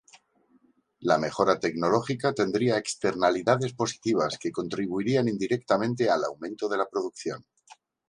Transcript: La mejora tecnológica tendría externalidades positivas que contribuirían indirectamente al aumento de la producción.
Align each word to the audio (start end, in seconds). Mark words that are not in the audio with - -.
La 1.01 1.19
mejora 1.19 1.59
tecnológica 1.59 2.33
tendría 2.33 2.79
externalidades 2.79 3.73
positivas 3.73 4.39
que 4.39 4.51
contribuirían 4.51 5.27
indirectamente 5.27 6.09
al 6.09 6.23
aumento 6.23 6.67
de 6.67 6.77
la 6.77 6.89
producción. 6.89 7.45